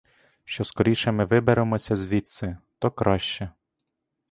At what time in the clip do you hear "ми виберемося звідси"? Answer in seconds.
1.11-2.57